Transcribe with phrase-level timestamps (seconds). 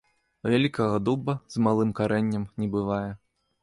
[0.51, 3.09] Вялікага дуба з малым карэннем не бывае